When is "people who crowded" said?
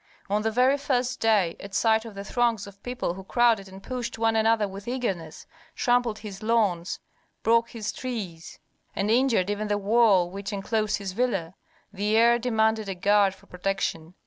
2.81-3.69